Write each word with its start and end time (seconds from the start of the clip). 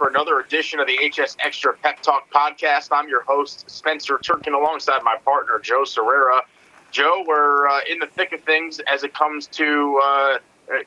for 0.00 0.08
another 0.08 0.40
edition 0.40 0.80
of 0.80 0.86
the 0.86 0.96
HSXtra 0.96 1.78
Pep 1.82 2.00
Talk 2.00 2.30
podcast. 2.30 2.88
I'm 2.90 3.06
your 3.06 3.20
host, 3.20 3.68
Spencer 3.68 4.16
Turkin, 4.16 4.54
alongside 4.54 5.02
my 5.02 5.16
partner, 5.26 5.58
Joe 5.58 5.82
Sirera. 5.82 6.40
Joe, 6.90 7.22
we're 7.28 7.68
uh, 7.68 7.80
in 7.86 7.98
the 7.98 8.06
thick 8.06 8.32
of 8.32 8.40
things 8.44 8.80
as 8.90 9.04
it 9.04 9.12
comes 9.12 9.46
to 9.48 10.00
uh, 10.02 10.38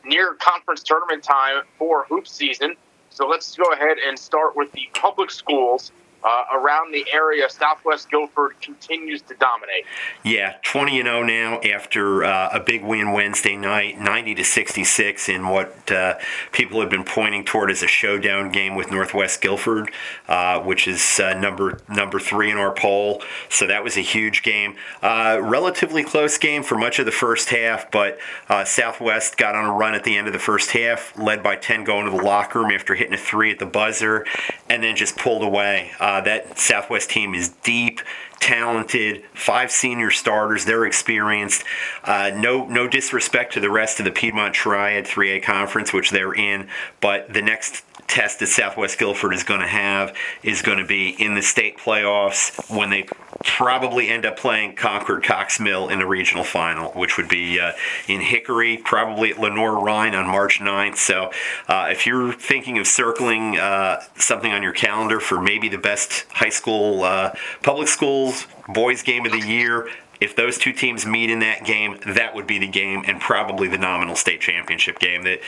near 0.04 0.34
conference 0.39 0.81
tournament 0.81 1.21
time 1.21 1.62
for 1.78 2.05
hoop 2.05 2.27
season. 2.27 2.76
So 3.12 3.27
let's 3.27 3.55
go 3.55 3.71
ahead 3.71 3.98
and 4.04 4.18
start 4.18 4.55
with 4.55 4.71
the 4.71 4.89
public 4.95 5.30
schools 5.30 5.91
uh, 6.24 6.44
around 6.54 6.94
the 6.94 7.05
area, 7.12 7.50
Southwest 7.50 8.10
Guilford 8.10 8.60
continues 8.62 9.22
to 9.23 9.36
dominate. 9.36 9.86
Yeah, 10.23 10.55
20 10.64 11.00
and 11.00 11.08
0 11.08 11.23
now 11.23 11.60
after 11.62 12.23
uh, 12.23 12.50
a 12.54 12.60
big 12.60 12.84
win 12.84 13.12
Wednesday 13.12 13.58
night, 13.58 14.00
90 14.00 14.36
to 14.36 14.44
66 14.44 15.30
in 15.30 15.50
what 15.50 15.91
uh, 15.91 16.16
people 16.52 16.80
have 16.80 16.90
been 16.90 17.04
pointing 17.04 17.44
toward 17.44 17.70
as 17.70 17.84
a 17.84 17.88
showdown 17.88 18.52
game 18.52 18.76
with 18.76 18.90
Northwest 18.90 19.41
Guilford, 19.41 19.91
uh, 20.28 20.62
which 20.62 20.88
is 20.88 21.20
uh, 21.20 21.34
number 21.34 21.80
number 21.90 22.20
three 22.20 22.50
in 22.50 22.58
our 22.58 22.73
poll. 22.73 23.22
So 23.50 23.67
that 23.67 23.84
was 23.84 23.98
a 23.98 24.02
huge 24.02 24.44
game. 24.44 24.76
Uh, 25.02 25.40
relatively 25.42 26.03
close 26.03 26.38
game 26.38 26.64
for 26.64 26.78
much 26.78 27.00
of 27.00 27.05
the 27.05 27.12
first 27.12 27.50
half, 27.50 27.92
but 27.92 28.17
Southwest 28.66 29.38
got 29.38 29.55
on 29.55 29.66
a 29.66 29.73
run 29.73 29.94
at 29.95 30.03
the 30.03 30.17
end 30.17 30.28
of 30.28 30.34
the 30.34 30.40
first 30.40 30.72
half, 30.72 31.17
led 31.17 31.44
by 31.44 31.55
10 31.55 31.84
going 31.84 32.05
to 32.05 32.12
the 32.12 32.23
locker 32.23 32.59
room 32.59 32.72
after 32.72 32.95
hitting 32.95 33.14
a 33.14 33.17
three 33.17 33.52
at 33.52 33.59
the 33.59 33.66
buzzer, 33.66 34.26
and 34.70 34.84
then 34.84 34.95
just 34.95 35.17
pulled 35.17 35.44
away. 35.44 35.92
Uh, 36.13 36.22
that 36.22 36.59
Southwest 36.59 37.09
team 37.09 37.34
is 37.34 37.49
deep, 37.63 37.99
talented, 38.40 39.23
five 39.34 39.72
senior 39.72 40.12
starters. 40.12 40.63
They're 40.63 40.86
experienced. 40.86 41.63
Uh, 42.03 42.30
no, 42.36 42.67
no 42.67 42.88
disrespect 42.88 43.53
to 43.53 43.59
the 43.59 43.72
rest 43.72 43.98
of 43.98 44.05
the 44.05 44.12
Piedmont 44.12 44.53
Triad 44.53 45.05
3A 45.05 45.41
conference, 45.41 45.91
which 45.91 46.12
they're 46.12 46.36
in, 46.36 46.67
but 47.02 47.34
the 47.34 47.41
next 47.41 47.84
test 48.13 48.40
that 48.40 48.48
Southwest 48.48 48.99
Guilford 48.99 49.34
is 49.34 49.44
going 49.44 49.62
to 49.62 49.67
have 49.67 50.16
is 50.44 50.61
going 50.61 50.78
to 50.78 50.86
be 50.86 51.09
in 51.09 51.33
the 51.33 51.42
state 51.42 51.80
playoffs 51.80 52.69
when 52.69 52.92
they 52.92 53.08
probably 53.44 54.09
end 54.09 54.23
up 54.23 54.38
playing 54.38 54.75
Concord 54.75 55.23
Cox 55.23 55.59
Mill 55.59 55.89
in 55.89 55.97
the 55.97 56.06
regional 56.06 56.44
final, 56.44 56.91
which 56.91 57.17
would 57.17 57.28
be 57.28 57.59
uh, 57.59 57.72
in 58.08 58.22
Hickory, 58.22 58.78
probably 58.78 59.31
at 59.31 59.39
Lenoir-Rhyne 59.39 60.14
on 60.14 60.28
March 60.28 60.59
9th. 60.59 60.97
So 60.97 61.31
uh, 61.67 61.88
if 61.89 62.06
you're 62.06 62.31
thinking 62.34 62.78
of 62.78 62.86
circling 62.86 63.58
uh, 63.58 64.02
something 64.16 64.52
on 64.52 64.61
your 64.61 64.73
calendar 64.73 65.19
for 65.19 65.41
maybe 65.41 65.67
the 65.67 65.80
best 65.80 66.28
high 66.30 66.50
school, 66.50 67.03
uh, 67.03 67.34
public 67.64 67.88
schools, 67.88 68.45
boys 68.69 69.02
game 69.02 69.25
of 69.25 69.31
the 69.31 69.39
year, 69.39 69.89
if 70.23 70.38
those 70.38 70.57
two 70.57 70.71
teams 70.71 71.05
meet 71.05 71.29
in 71.29 71.39
that 71.39 71.66
game, 71.66 71.99
that 72.07 72.33
would 72.33 72.47
be 72.47 72.57
the 72.57 72.67
game 72.67 73.03
and 73.05 73.19
probably 73.19 73.67
the 73.67 73.77
nominal 73.77 74.16
state 74.16 74.39
championship 74.39 74.97
game. 74.97 75.23
That 75.23 75.41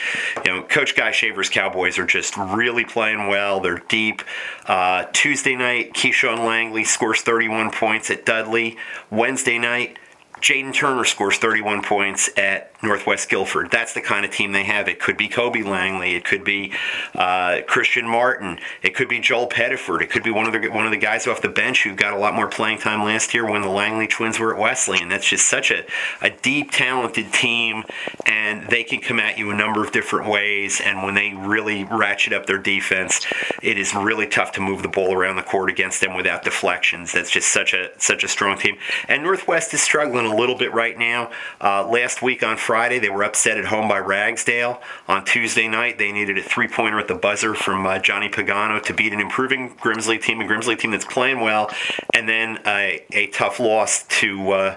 you 0.44 0.52
know, 0.52 0.64
Coach 0.64 0.98
Guy 0.98 1.12
Shaver's 1.12 1.50
Cowboys 1.50 1.98
are 1.98 2.06
just 2.06 2.36
really 2.36 2.84
playing 2.84 3.28
well. 3.28 3.62
They're 3.62 3.82
deep. 3.88 4.22
Uh, 4.66 5.06
Tuesday 5.14 5.56
night, 5.56 5.94
Keyshawn 5.94 6.46
Langley 6.46 6.84
scores 6.84 7.22
31 7.22 7.72
points 7.72 8.12
at 8.12 8.26
Dudley. 8.26 8.76
Wednesday 9.10 9.58
night, 9.58 9.98
Jaden 10.42 10.74
Turner 10.74 11.06
scores 11.06 11.38
31 11.38 11.82
points 11.82 12.30
at 12.38 12.72
Northwest 12.84 13.30
Guilford. 13.30 13.72
That's 13.72 13.94
the 13.94 14.02
kind 14.02 14.26
of 14.26 14.32
team 14.32 14.52
they 14.52 14.64
have. 14.64 14.88
It 14.88 15.00
could 15.00 15.18
be 15.18 15.28
Kobe 15.28 15.64
Langley. 15.64 16.16
It 16.16 16.26
could 16.26 16.44
be 16.44 16.74
uh, 17.16 17.62
Christian 17.68 18.08
Martin. 18.08 18.60
It 18.84 18.96
could 18.96 19.08
be 19.08 19.20
Joel 19.20 19.48
Pettiford. 19.48 20.02
It 20.02 20.10
could 20.10 20.24
be 20.24 20.32
one 20.32 20.46
of 20.46 20.54
the 20.54 20.70
one 20.70 20.86
of 20.86 20.92
the 20.92 20.98
guys 20.98 21.26
off 21.26 21.42
the 21.42 21.50
bench 21.50 21.84
who 21.84 21.96
got 21.96 22.14
a 22.14 22.18
lot 22.18 22.34
more 22.34 22.48
playing 22.48 22.80
time 22.80 23.04
last 23.04 23.34
year 23.34 23.50
when 23.50 23.62
the 23.62 23.70
Langley 23.70 24.08
twins 24.08 24.38
were 24.38 24.54
at 24.54 24.60
Wesley. 24.60 25.00
And 25.02 25.10
that's 25.10 25.28
just 25.28 25.48
such 25.48 25.72
a, 25.72 25.86
a 26.22 26.30
deep, 26.30 26.72
talented 26.72 27.32
team, 27.32 27.84
and 28.26 28.70
they 28.70 28.84
can 28.84 29.00
come 29.00 29.20
at 29.20 29.38
you 29.38 29.52
a 29.52 29.56
number 29.56 29.84
of 29.84 29.92
different 29.92 30.30
ways. 30.30 30.82
And 30.84 31.02
when 31.02 31.16
they 31.16 31.34
really 31.34 31.86
ratchet 31.86 32.34
up 32.34 32.46
their 32.46 32.58
defense, 32.58 33.26
it 33.64 33.78
is 33.78 33.96
really 33.96 34.28
tough 34.28 34.52
to 34.54 34.62
move 34.62 34.82
the 34.82 34.90
ball 34.90 35.14
around 35.14 35.38
the 35.38 35.44
court 35.44 35.70
against 35.70 36.02
them 36.02 36.14
without 36.14 36.44
deflections. 36.44 37.14
That's 37.14 37.32
just 37.32 37.52
such 37.52 37.74
a 37.74 37.90
such 37.98 38.24
a 38.24 38.28
strong 38.28 38.58
team. 38.58 38.78
And 39.08 39.24
Northwest 39.24 39.74
is 39.74 39.82
struggling 39.82 40.25
a 40.26 40.36
little 40.36 40.56
bit 40.56 40.74
right 40.74 40.98
now. 40.98 41.32
Uh, 41.62 41.88
last 41.88 42.22
week 42.22 42.44
on 42.44 42.58
Friday 42.58 43.00
they 43.00 43.10
were 43.10 43.24
upset 43.24 43.58
at 43.58 43.66
home 43.66 43.88
by 43.88 44.00
Ragsdale. 44.00 44.82
On 45.08 45.24
Tuesday 45.24 45.68
night, 45.68 45.98
they 45.98 46.12
needed 46.12 46.38
a 46.38 46.44
three 46.44 46.68
pointer 46.68 47.00
at 47.00 47.08
the 47.08 47.16
buzzer 47.16 47.56
from 47.56 47.86
uh, 47.86 48.00
Johnny 48.00 48.30
Pagano 48.30 48.82
to 48.84 48.94
beat 48.94 49.14
an 49.14 49.20
improving 49.20 49.76
Grimsley 49.76 50.22
team, 50.22 50.42
a 50.42 50.46
Grimsley 50.46 50.78
team 50.78 50.92
that's 50.92 51.06
playing 51.06 51.40
well, 51.40 51.70
and 52.14 52.28
then 52.28 52.60
a, 52.66 53.04
a 53.12 53.28
tough 53.28 53.60
loss 53.60 54.04
to. 54.04 54.76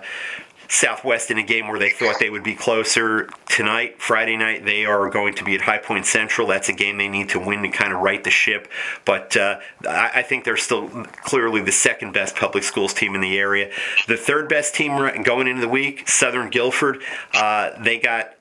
Southwest 0.68 1.30
in 1.30 1.38
a 1.38 1.42
game 1.42 1.66
where 1.66 1.78
they 1.78 1.90
thought 1.90 2.16
they 2.20 2.30
would 2.30 2.44
be 2.44 2.54
closer. 2.54 3.28
Tonight, 3.46 4.00
Friday 4.00 4.36
night, 4.36 4.64
they 4.64 4.84
are 4.84 5.08
going 5.08 5.34
to 5.34 5.44
be 5.44 5.54
at 5.54 5.62
High 5.62 5.78
Point 5.78 6.04
Central. 6.04 6.46
That's 6.46 6.68
a 6.68 6.74
game 6.74 6.98
they 6.98 7.08
need 7.08 7.30
to 7.30 7.40
win 7.40 7.62
to 7.62 7.68
kind 7.70 7.92
of 7.92 8.00
right 8.00 8.22
the 8.22 8.30
ship. 8.30 8.68
But 9.04 9.36
uh, 9.36 9.60
I, 9.88 10.10
I, 10.16 10.22
think 10.22 10.44
they're 10.44 10.58
still 10.58 10.88
clearly 11.24 11.62
the 11.62 11.72
second 11.72 12.12
best 12.12 12.36
public 12.36 12.64
schools 12.64 12.92
team 12.92 13.14
in 13.14 13.22
the 13.22 13.38
area. 13.38 13.72
The 14.06 14.16
third 14.16 14.48
best 14.48 14.74
team 14.74 15.22
going 15.22 15.48
into 15.48 15.62
the 15.62 15.68
week, 15.68 16.08
Southern 16.08 16.50
Guilford. 16.50 17.02
Uh, 17.32 17.70
they 17.82 17.98
got 17.98 18.37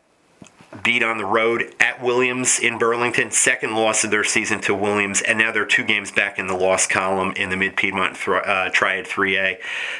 beat 0.83 1.03
on 1.03 1.17
the 1.17 1.25
road 1.25 1.73
at 1.79 2.01
Williams 2.01 2.59
in 2.59 2.77
Burlington, 2.77 3.31
second 3.31 3.75
loss 3.75 4.03
of 4.03 4.11
their 4.11 4.23
season 4.23 4.59
to 4.61 4.73
Williams, 4.73 5.21
and 5.21 5.37
now 5.37 5.51
they're 5.51 5.65
two 5.65 5.83
games 5.83 6.11
back 6.11 6.39
in 6.39 6.47
the 6.47 6.55
loss 6.55 6.87
column 6.87 7.33
in 7.35 7.49
the 7.49 7.57
Mid 7.57 7.75
Piedmont 7.75 8.17
uh, 8.27 8.69
Triad 8.69 9.05
3A. 9.05 9.57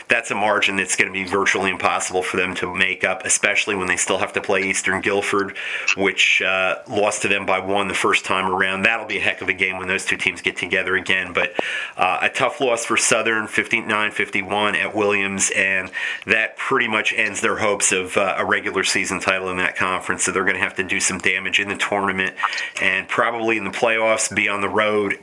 That's 0.07 0.31
a 0.31 0.35
margin 0.35 0.75
that's 0.75 0.95
going 0.95 1.11
to 1.11 1.13
be 1.13 1.25
virtually 1.25 1.69
impossible 1.69 2.23
for 2.23 2.37
them 2.37 2.55
to 2.55 2.73
make 2.73 3.03
up, 3.03 3.25
especially 3.25 3.75
when 3.75 3.87
they 3.87 3.97
still 3.97 4.17
have 4.17 4.33
to 4.33 4.41
play 4.41 4.63
Eastern 4.63 5.01
Guilford, 5.01 5.55
which 5.95 6.41
uh, 6.41 6.79
lost 6.87 7.21
to 7.23 7.27
them 7.27 7.45
by 7.45 7.59
one 7.59 7.87
the 7.87 7.93
first 7.93 8.25
time 8.25 8.51
around. 8.51 8.83
That'll 8.83 9.05
be 9.05 9.17
a 9.17 9.21
heck 9.21 9.41
of 9.41 9.49
a 9.49 9.53
game 9.53 9.77
when 9.77 9.87
those 9.87 10.05
two 10.05 10.17
teams 10.17 10.41
get 10.41 10.57
together 10.57 10.95
again. 10.95 11.33
But 11.33 11.53
uh, 11.95 12.19
a 12.21 12.29
tough 12.29 12.59
loss 12.61 12.85
for 12.85 12.97
Southern, 12.97 13.47
59 13.47 14.11
51 14.11 14.75
at 14.75 14.95
Williams, 14.95 15.51
and 15.55 15.91
that 16.25 16.57
pretty 16.57 16.87
much 16.87 17.13
ends 17.13 17.41
their 17.41 17.57
hopes 17.57 17.91
of 17.91 18.17
uh, 18.17 18.35
a 18.37 18.45
regular 18.45 18.83
season 18.83 19.19
title 19.19 19.49
in 19.49 19.57
that 19.57 19.75
conference. 19.75 20.23
So 20.23 20.31
they're 20.31 20.43
going 20.43 20.55
to 20.55 20.61
have 20.61 20.66
to 20.75 20.83
do 20.83 20.99
some 20.99 21.17
damage 21.17 21.59
in 21.59 21.69
the 21.69 21.77
tournament 21.77 22.35
and 22.81 23.07
probably 23.07 23.57
in 23.57 23.63
the 23.63 23.71
playoffs 23.71 24.33
be 24.33 24.47
on 24.47 24.61
the 24.61 24.69
road 24.69 25.17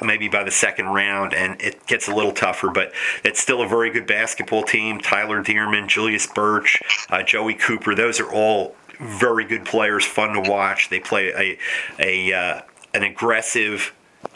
maybe 0.00 0.28
by 0.28 0.42
the 0.42 0.50
second 0.50 0.86
round, 0.86 1.34
and 1.34 1.60
it 1.60 1.86
gets 1.86 2.08
a 2.08 2.14
little 2.14 2.32
tougher, 2.32 2.70
but 2.70 2.92
it's 3.24 3.40
still 3.40 3.62
a 3.62 3.68
very 3.68 3.90
good 3.90 4.06
basketball 4.06 4.62
team. 4.62 4.98
Tyler 5.00 5.42
Dearman, 5.42 5.86
Julius 5.86 6.26
Birch, 6.26 6.80
uh, 7.10 7.22
Joey 7.22 7.54
Cooper, 7.54 7.94
those 7.94 8.20
are 8.20 8.32
all 8.32 8.74
very 9.00 9.44
good 9.44 9.64
players, 9.64 10.04
fun 10.04 10.32
to 10.32 10.50
watch. 10.50 10.88
They 10.88 11.00
play 11.00 11.32
a, 11.32 11.58
a 11.98 12.32
uh, 12.32 12.60
an 12.94 13.02
aggressive 13.02 13.92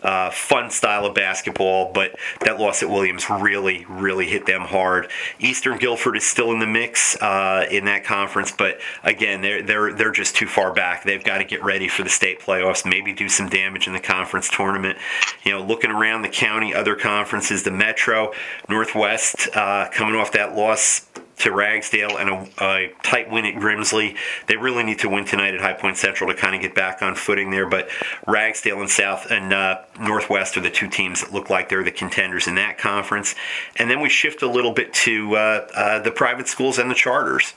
uh, 0.07 0.31
fun 0.31 0.71
style 0.71 1.05
of 1.05 1.15
basketball, 1.15 1.93
but 1.93 2.15
that 2.43 2.61
loss 2.61 2.81
at 2.81 2.89
Williams 2.89 3.29
really, 3.29 3.85
really 3.89 4.27
hit 4.27 4.47
them 4.47 4.61
hard. 4.61 5.11
Eastern 5.41 5.79
Guilford 5.79 6.17
is 6.17 6.25
still 6.25 6.53
in 6.53 6.61
the 6.61 6.67
mix 6.67 7.21
uh, 7.21 7.67
in 7.69 7.87
that 7.87 8.05
conference, 8.05 8.53
but 8.53 8.79
again, 9.03 9.41
they're 9.43 9.63
they're 9.63 9.93
they're 9.93 10.13
just 10.13 10.37
too 10.37 10.47
far 10.47 10.73
back. 10.73 11.03
They've 11.03 11.25
got 11.25 11.39
to 11.39 11.45
get 11.45 11.65
ready 11.65 11.89
for 11.89 12.05
the 12.05 12.09
state 12.09 12.39
playoffs, 12.39 12.89
maybe 12.89 13.13
do 13.13 13.29
some 13.29 13.49
damage 13.49 13.89
in 13.89 13.95
the 13.95 14.01
conference 14.01 14.49
tournament. 14.49 14.97
You 15.43 15.51
know, 15.51 15.65
looking 15.65 15.91
around 15.91 16.23
the 16.23 16.29
county, 16.29 16.73
other 16.73 16.95
conferences, 16.95 17.65
the 17.65 17.73
Metro, 17.73 18.33
Northwest, 18.69 19.49
uh, 19.57 19.89
coming 19.91 20.15
off 20.15 20.31
that 20.33 20.55
loss 20.55 21.05
to 21.39 21.53
Ragsdale 21.53 22.17
and 22.17 22.31
a, 22.31 22.65
a, 22.65 22.93
tight 23.03 23.31
win 23.31 23.45
at 23.45 23.55
Grimsley. 23.55 24.17
They 24.47 24.57
really 24.57 24.83
need 24.83 24.99
to 25.01 25.09
win 25.09 25.25
tonight 25.25 25.55
at 25.55 25.61
High 25.61 25.75
Point 25.75 25.97
Central 25.97 26.31
to 26.31 26.37
kind 26.37 26.55
of 26.55 26.63
get 26.63 26.75
back 26.75 27.03
on 27.03 27.15
footing 27.15 27.51
there. 27.51 27.69
But 27.69 27.89
Ragsdale 28.27 28.81
and 28.81 28.91
South 28.91 29.31
and 29.31 29.53
uh, 29.53 29.83
Northwest 30.01 30.57
are 30.57 30.61
the 30.61 30.71
two 30.71 30.89
teams 30.89 31.21
that 31.21 31.33
look 31.33 31.51
like 31.51 31.69
they're 31.69 31.85
the 31.85 31.91
contenders 31.91 32.47
in 32.47 32.55
that 32.55 32.79
conference. 32.79 33.35
And 33.77 33.91
then 33.91 34.01
we 34.01 34.09
shift 34.09 34.43
a 34.43 34.51
little 34.51 34.73
bit 34.73 34.93
to 34.95 35.37
uh, 35.37 35.69
uh, 35.75 35.99
the 36.01 36.11
private 36.11 36.49
schools 36.49 36.79
and 36.79 36.91
the 36.91 36.95
charters. 36.95 37.55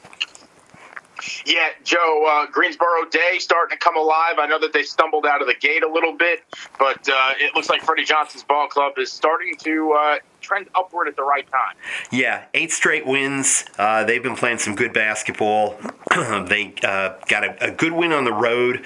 Yeah, 1.45 1.69
Joe, 1.83 2.25
uh, 2.29 2.51
Greensboro 2.51 3.05
Day 3.11 3.37
starting 3.39 3.77
to 3.77 3.83
come 3.83 3.97
alive. 3.97 4.35
I 4.37 4.47
know 4.47 4.59
that 4.59 4.71
they 4.71 4.83
stumbled 4.83 5.25
out 5.25 5.41
of 5.41 5.47
the 5.47 5.55
gate 5.55 5.83
a 5.83 5.91
little 5.91 6.13
bit, 6.13 6.43
but 6.77 7.07
uh, 7.09 7.33
it 7.37 7.55
looks 7.55 7.69
like 7.69 7.81
Freddie 7.81 8.05
Johnson's 8.05 8.43
ball 8.43 8.67
club 8.67 8.93
is 8.97 9.11
starting 9.11 9.55
to 9.57 9.91
uh, 9.91 10.15
trend 10.49 10.67
upward 10.75 11.07
at 11.07 11.15
the 11.15 11.23
right 11.23 11.49
time. 11.51 11.75
Yeah, 12.11 12.45
eight 12.55 12.71
straight 12.71 13.05
wins. 13.05 13.65
Uh, 13.77 14.03
they've 14.03 14.23
been 14.23 14.35
playing 14.35 14.57
some 14.57 14.75
good 14.75 14.93
basketball. 14.93 15.75
they 16.09 16.73
uh, 16.83 17.13
got 17.27 17.43
a, 17.43 17.67
a, 17.67 17.71
good 17.71 17.91
win 17.91 18.11
on 18.11 18.25
the 18.25 18.33
road 18.33 18.83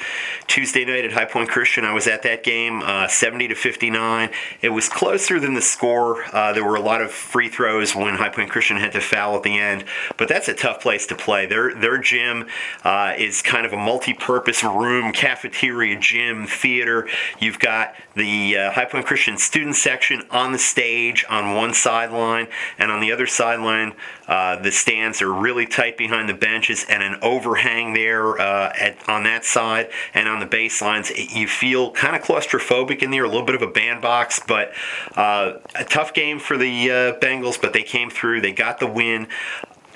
Tuesday 0.48 0.84
night 0.84 1.06
at 1.06 1.14
High 1.14 1.24
Point 1.24 1.48
Christian. 1.48 1.86
I 1.86 1.94
was 1.94 2.06
at 2.06 2.24
that 2.24 2.44
game, 2.44 2.82
uh, 2.84 3.08
70 3.08 3.48
to 3.48 3.56
59. 3.56 4.30
It 4.62 4.70
was 4.70 4.90
closer 4.90 5.40
than 5.40 5.54
the 5.54 5.62
score. 5.62 6.26
Uh, 6.36 6.52
there 6.52 6.66
were 6.66 6.76
a 6.76 6.82
lot 6.82 7.02
of 7.02 7.12
free 7.12 7.48
throws 7.48 7.96
when 7.96 8.16
High 8.16 8.28
Point 8.28 8.50
Christian 8.50 8.76
had 8.76 8.92
to 8.92 9.00
foul 9.00 9.38
at 9.38 9.44
the 9.44 9.58
end, 9.58 9.86
but 10.18 10.28
that's 10.28 10.50
a 10.50 10.54
tough 10.54 10.82
place 10.82 11.08
to 11.08 11.16
play. 11.16 11.46
Their 11.46 11.74
their 11.74 11.98
gym 11.98 12.46
uh, 12.84 13.14
is 13.18 13.42
kind 13.42 13.66
of 13.66 13.72
a 13.72 13.78
multi-purpose 13.78 14.66
room, 14.66 15.14
cafeteria, 15.14 15.98
gym, 15.98 16.46
theater. 16.46 17.08
You've 17.40 17.60
got 17.60 17.96
the 18.16 18.58
uh, 18.58 18.72
High 18.72 18.86
Point 18.86 19.06
Christian 19.06 19.38
student 19.38 19.78
section 19.78 20.24
on 20.30 20.52
the 20.52 20.60
stage 20.60 21.24
on 21.30 21.53
on 21.54 21.58
one 21.62 21.74
sideline, 21.74 22.48
and 22.78 22.92
on 22.92 23.00
the 23.00 23.12
other 23.12 23.28
sideline, 23.28 23.94
uh, 24.28 24.62
the 24.62 24.72
stands 24.72 25.22
are 25.22 25.32
really 25.32 25.66
tight 25.66 25.98
behind 25.98 26.30
the 26.30 26.34
benches 26.34 26.86
and 26.90 27.04
an 27.04 27.16
overhang 27.22 27.94
there 27.94 28.40
uh, 28.40 28.74
at, 28.80 28.98
on 29.08 29.24
that 29.24 29.46
side 29.46 29.90
and 30.14 30.28
on 30.28 30.40
the 30.40 30.46
baselines. 30.46 31.12
You 31.36 31.48
feel 31.48 31.92
kind 31.92 32.16
of 32.16 32.22
claustrophobic 32.22 33.02
in 33.02 33.12
there, 33.12 33.24
a 33.24 33.28
little 33.28 33.46
bit 33.46 33.56
of 33.56 33.62
a 33.62 33.68
bandbox, 33.68 34.42
but 34.48 34.74
uh, 35.16 35.54
a 35.76 35.84
tough 35.84 36.14
game 36.14 36.40
for 36.40 36.58
the 36.58 36.92
uh, 36.92 36.94
Bengals, 37.20 37.60
but 37.62 37.74
they 37.74 37.84
came 37.84 38.10
through. 38.10 38.42
They 38.42 38.52
got 38.52 38.80
the 38.80 38.88
win. 38.88 39.28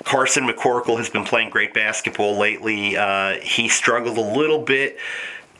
Carson 0.04 0.48
McCorkle 0.48 0.96
has 0.98 1.10
been 1.10 1.24
playing 1.24 1.50
great 1.50 1.74
basketball 1.74 2.38
lately. 2.38 2.96
Uh, 2.96 3.34
he 3.40 3.68
struggled 3.68 4.16
a 4.16 4.20
little 4.20 4.60
bit 4.60 4.96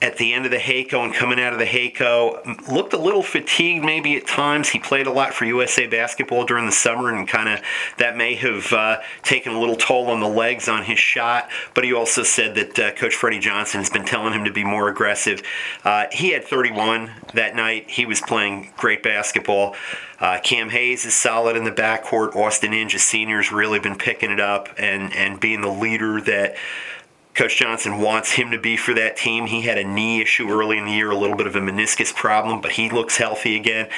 at 0.01 0.17
the 0.17 0.33
end 0.33 0.45
of 0.45 0.53
the 0.53 0.59
HACO 0.59 1.03
and 1.03 1.13
coming 1.13 1.41
out 1.41 1.53
of 1.53 1.59
the 1.59 1.67
HACO. 1.67 2.43
Looked 2.71 2.93
a 2.93 2.99
little 2.99 3.23
fatigued 3.23 3.85
maybe 3.85 4.17
at 4.17 4.27
times. 4.27 4.69
He 4.69 4.79
played 4.79 5.07
a 5.07 5.13
lot 5.13 5.35
for 5.35 5.45
USA 5.45 5.87
basketball 5.87 6.45
during 6.45 6.67
the 6.67 6.73
summer 6.73 7.13
and 7.13 7.27
kind 7.27 7.49
of 7.49 7.61
that 7.99 8.17
may 8.17 8.35
have 8.37 8.73
uh, 8.73 9.01
taken 9.23 9.53
a 9.53 9.59
little 9.59 9.77
toll 9.77 10.07
on 10.09 10.21
the 10.21 10.29
legs 10.29 10.69
on 10.69 10.85
his 10.85 10.99
shot. 10.99 11.49
But 11.75 11.85
he 11.85 11.93
also 11.93 12.23
said 12.23 12.55
that 12.55 12.79
uh, 12.79 12.93
Coach 12.93 13.15
Freddie 13.15 13.41
Johnson 13.41 13.81
has 13.81 13.91
been 13.91 14.05
telling 14.05 14.33
him 14.33 14.45
to 14.45 14.53
be 14.53 14.65
more 14.65 14.89
aggressive. 14.89 15.43
Uh, 15.85 16.07
he 16.13 16.31
had 16.31 16.45
31 16.45 17.11
that 17.35 17.57
night. 17.57 17.91
He 17.91 18.07
was 18.07 18.21
playing 18.21 18.73
great 18.77 19.03
basketball. 19.03 19.75
Uh, 20.21 20.39
Cam 20.43 20.71
Hayes 20.71 21.05
is 21.05 21.15
solid 21.15 21.57
in 21.57 21.65
the 21.65 21.71
backcourt. 21.71 22.35
Austin 22.35 22.73
Inge, 22.73 22.95
a 22.95 22.99
senior, 22.99 23.37
has 23.37 23.53
really 23.53 23.79
been 23.79 23.97
picking 23.97 24.31
it 24.31 24.41
up 24.41 24.69
and, 24.77 25.13
and 25.15 25.39
being 25.39 25.61
the 25.61 25.69
leader 25.69 26.21
that 26.21 26.57
Coach 27.39 27.57
Johnson 27.57 28.01
wants 28.01 28.33
him 28.33 28.51
to 28.51 28.59
be 28.59 28.77
for 28.77 28.93
that 28.95 29.17
team. 29.17 29.47
He 29.47 29.63
had 29.63 29.79
a 29.79 29.85
knee 29.85 30.21
issue 30.21 30.51
early 30.51 30.77
in 30.77 30.87
the 30.87 30.91
year, 30.91 31.13
a 31.13 31.17
little 31.17 31.37
bit 31.37 31.47
of 31.47 31.55
a 31.55 31.61
meniscus 31.61 32.13
problem, 32.13 32.61
but 32.61 32.73
he 32.73 32.91
looks 32.91 33.17
healthy 33.17 33.55
again. 33.55 33.89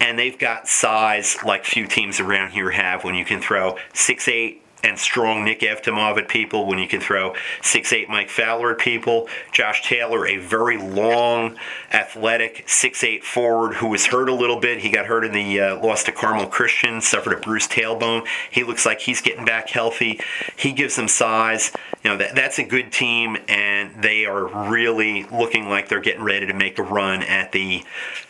And 0.00 0.18
they've 0.18 0.36
got 0.36 0.66
size 0.66 1.36
like 1.44 1.64
few 1.64 1.86
teams 1.86 2.18
around 2.18 2.50
here 2.50 2.72
have 2.72 3.04
when 3.04 3.14
you 3.14 3.24
can 3.24 3.40
throw 3.40 3.76
six 3.92 4.26
eight 4.26 4.62
and 4.82 4.98
strong 4.98 5.44
Nick 5.44 5.60
Evtimov 5.60 6.18
at 6.18 6.28
people 6.28 6.66
when 6.66 6.78
you 6.78 6.88
can 6.88 7.00
throw 7.00 7.34
six 7.62 7.92
eight 7.92 8.08
Mike 8.08 8.30
Fowler 8.30 8.72
at 8.72 8.78
people. 8.78 9.28
Josh 9.52 9.86
Taylor, 9.88 10.26
a 10.26 10.36
very 10.36 10.76
long, 10.76 11.56
athletic 11.92 12.64
six 12.68 13.02
eight 13.02 13.24
forward 13.24 13.74
who 13.74 13.88
was 13.88 14.06
hurt 14.06 14.28
a 14.28 14.34
little 14.34 14.60
bit. 14.60 14.78
He 14.78 14.90
got 14.90 15.06
hurt 15.06 15.24
in 15.24 15.32
the 15.32 15.60
uh, 15.60 15.84
loss 15.84 16.04
to 16.04 16.12
Carmel 16.12 16.46
Christian, 16.46 17.00
suffered 17.00 17.32
a 17.32 17.40
bruised 17.40 17.70
tailbone. 17.70 18.26
He 18.50 18.64
looks 18.64 18.86
like 18.86 19.00
he's 19.00 19.20
getting 19.20 19.44
back 19.44 19.68
healthy. 19.70 20.20
He 20.56 20.72
gives 20.72 20.96
them 20.96 21.08
size. 21.08 21.72
You 22.04 22.10
know 22.10 22.16
that 22.18 22.34
that's 22.34 22.58
a 22.58 22.64
good 22.64 22.92
team, 22.92 23.36
and 23.48 24.02
they 24.02 24.26
are 24.26 24.70
really 24.70 25.24
looking 25.24 25.68
like 25.68 25.88
they're 25.88 26.00
getting 26.00 26.22
ready 26.22 26.46
to 26.46 26.54
make 26.54 26.78
a 26.78 26.82
run 26.82 27.22
at 27.22 27.52
the 27.52 27.84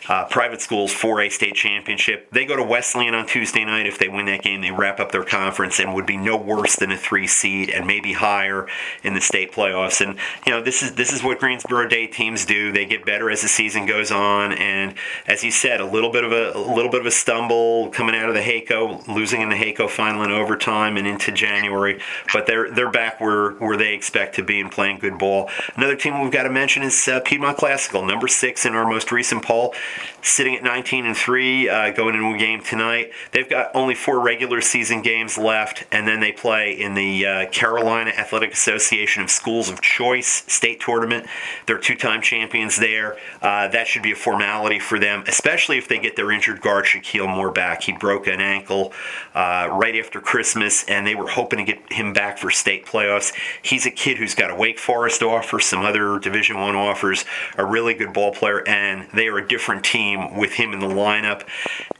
uh, 0.09 0.25
private 0.25 0.59
schools 0.59 0.91
4A 0.91 1.31
state 1.31 1.53
championship. 1.53 2.31
They 2.31 2.45
go 2.45 2.55
to 2.55 2.63
Wesleyan 2.63 3.13
on 3.13 3.27
Tuesday 3.27 3.63
night. 3.63 3.85
If 3.85 3.99
they 3.99 4.09
win 4.09 4.25
that 4.25 4.41
game, 4.41 4.61
they 4.61 4.71
wrap 4.71 4.99
up 4.99 5.11
their 5.11 5.23
conference 5.23 5.79
and 5.79 5.93
would 5.93 6.07
be 6.07 6.17
no 6.17 6.38
worse 6.45 6.75
than 6.75 6.91
a 6.91 6.97
three 6.97 7.27
seed 7.27 7.69
and 7.69 7.85
maybe 7.85 8.13
higher 8.13 8.67
in 9.03 9.13
the 9.13 9.21
state 9.21 9.51
playoffs. 9.51 10.01
And 10.05 10.17
you 10.45 10.53
know 10.53 10.61
this 10.61 10.83
is 10.83 10.95
this 10.95 11.11
is 11.11 11.23
what 11.23 11.39
Greensboro 11.39 11.87
Day 11.87 12.07
teams 12.07 12.45
do. 12.45 12.71
They 12.71 12.85
get 12.85 13.05
better 13.05 13.29
as 13.29 13.41
the 13.41 13.47
season 13.47 13.85
goes 13.85 14.11
on. 14.11 14.53
And 14.53 14.95
as 15.27 15.43
you 15.43 15.51
said, 15.51 15.81
a 15.81 15.85
little 15.85 16.11
bit 16.11 16.23
of 16.23 16.31
a, 16.31 16.51
a 16.57 16.73
little 16.73 16.91
bit 16.91 17.01
of 17.01 17.07
a 17.07 17.11
stumble 17.11 17.89
coming 17.89 18.15
out 18.15 18.29
of 18.29 18.35
the 18.35 18.41
HACO, 18.41 19.07
losing 19.07 19.41
in 19.41 19.49
the 19.49 19.55
HACO 19.55 19.87
final 19.87 20.23
in 20.23 20.31
overtime 20.31 20.97
and 20.97 21.07
into 21.07 21.31
January. 21.31 21.99
But 22.33 22.47
they're 22.47 22.71
they're 22.71 22.91
back 22.91 23.19
where 23.19 23.51
where 23.53 23.77
they 23.77 23.93
expect 23.93 24.35
to 24.35 24.43
be 24.43 24.59
and 24.59 24.71
playing 24.71 24.99
good 24.99 25.17
ball. 25.17 25.49
Another 25.75 25.95
team 25.95 26.21
we've 26.21 26.31
got 26.31 26.43
to 26.43 26.49
mention 26.49 26.83
is 26.83 27.07
uh, 27.07 27.19
Piedmont 27.21 27.57
Classical, 27.57 28.05
number 28.05 28.27
six 28.27 28.65
in 28.65 28.75
our 28.75 28.87
most 28.87 29.11
recent 29.11 29.43
poll 29.43 29.73
sitting 30.21 30.55
at 30.55 30.63
19 30.63 31.05
and 31.05 31.15
3 31.15 31.69
uh, 31.69 31.91
going 31.91 32.15
into 32.15 32.33
a 32.33 32.37
game 32.37 32.61
tonight. 32.61 33.11
They've 33.31 33.49
got 33.49 33.71
only 33.73 33.95
four 33.95 34.19
regular 34.19 34.61
season 34.61 35.01
games 35.01 35.37
left, 35.37 35.85
and 35.91 36.07
then 36.07 36.19
they 36.19 36.28
play 36.31 36.71
in 36.71 36.93
the 36.93 37.25
uh, 37.25 37.49
Carolina 37.49 38.11
Athletic 38.11 38.53
Association 38.53 39.23
of 39.23 39.29
Schools 39.29 39.69
of 39.69 39.81
Choice 39.81 40.43
state 40.47 40.79
tournament. 40.79 41.27
They're 41.65 41.77
two 41.77 41.95
time 41.95 42.21
champions 42.21 42.77
there. 42.77 43.17
Uh, 43.41 43.67
that 43.69 43.87
should 43.87 44.03
be 44.03 44.11
a 44.11 44.15
formality 44.15 44.79
for 44.79 44.99
them, 44.99 45.23
especially 45.27 45.77
if 45.77 45.87
they 45.87 45.99
get 45.99 46.15
their 46.15 46.31
injured 46.31 46.61
guard 46.61 46.85
Shaquille 46.85 47.27
Moore 47.27 47.51
back. 47.51 47.83
He 47.83 47.93
broke 47.93 48.27
an 48.27 48.41
ankle 48.41 48.93
uh, 49.33 49.69
right 49.71 49.95
after 49.95 50.19
Christmas, 50.21 50.83
and 50.85 51.05
they 51.05 51.15
were 51.15 51.27
hoping 51.27 51.65
to 51.65 51.65
get 51.65 51.91
him 51.91 52.13
back 52.13 52.37
for 52.37 52.51
state 52.51 52.85
playoffs. 52.85 53.33
He's 53.61 53.85
a 53.85 53.91
kid 53.91 54.17
who's 54.17 54.35
got 54.35 54.51
a 54.51 54.55
Wake 54.55 54.79
Forest 54.79 55.23
offer, 55.23 55.59
some 55.59 55.81
other 55.81 56.19
Division 56.19 56.59
One 56.59 56.75
offers, 56.75 57.25
a 57.57 57.65
really 57.65 57.93
good 57.93 58.13
ball 58.13 58.31
player, 58.31 58.67
and 58.67 59.07
they 59.13 59.27
are 59.27 59.37
a 59.37 59.47
different 59.47 59.83
team 59.83 60.37
with 60.37 60.53
him 60.53 60.73
in 60.73 60.79
the 60.79 60.87
lineup. 60.87 61.43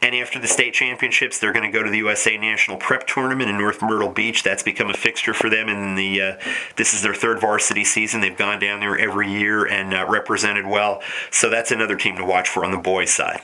And 0.01 0.15
after 0.15 0.39
the 0.39 0.47
state 0.47 0.73
championships, 0.73 1.39
they're 1.39 1.53
going 1.53 1.69
to 1.69 1.77
go 1.77 1.83
to 1.83 1.89
the 1.89 1.97
USA 1.97 2.37
National 2.37 2.77
Prep 2.77 3.05
Tournament 3.07 3.49
in 3.49 3.57
North 3.57 3.81
Myrtle 3.81 4.11
Beach. 4.19 4.43
That's 4.43 4.63
become 4.63 4.89
a 4.89 4.93
fixture 4.93 5.33
for 5.33 5.49
them. 5.49 5.69
In 5.69 5.95
the 5.95 6.21
uh, 6.21 6.37
this 6.75 6.93
is 6.93 7.01
their 7.01 7.13
third 7.13 7.39
varsity 7.39 7.85
season. 7.85 8.19
They've 8.19 8.35
gone 8.35 8.59
down 8.59 8.81
there 8.81 8.97
every 8.97 9.31
year 9.31 9.65
and 9.65 9.93
uh, 9.93 10.05
represented 10.09 10.67
well. 10.67 11.01
So 11.31 11.49
that's 11.49 11.71
another 11.71 11.95
team 11.95 12.17
to 12.17 12.25
watch 12.25 12.49
for 12.49 12.65
on 12.65 12.71
the 12.71 12.77
boys' 12.77 13.11
side. 13.11 13.39